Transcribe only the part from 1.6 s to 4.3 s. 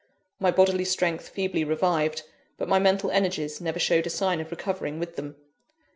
revived; but my mental energies never showed a